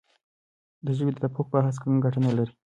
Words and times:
د 0.85 0.87
ژبې 0.97 1.11
د 1.13 1.17
تفوق 1.23 1.47
بحث 1.53 1.75
ګټه 2.03 2.19
نه 2.25 2.31
لري. 2.37 2.53